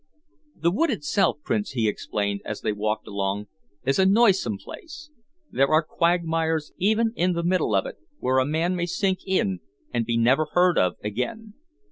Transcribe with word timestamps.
"The 0.55 0.71
wood 0.71 0.89
itself, 0.89 1.37
Prince," 1.43 1.73
he 1.73 1.87
explained, 1.87 2.41
as 2.43 2.61
they 2.61 2.71
walked 2.73 3.05
along, 3.05 3.45
"is 3.85 3.99
a 3.99 4.05
noisome 4.07 4.57
place. 4.57 5.11
There 5.51 5.67
are 5.67 5.83
quagmires 5.83 6.71
even 6.79 7.13
in 7.15 7.33
the 7.33 7.43
middle 7.43 7.75
of 7.75 7.85
it, 7.85 7.97
where 8.17 8.39
a 8.39 8.45
man 8.47 8.75
may 8.75 8.87
sink 8.87 9.19
in 9.27 9.59
and 9.93 10.03
be 10.03 10.17
never 10.17 10.47
heard 10.55 10.75
of 10.79 10.95
again. 11.03 11.53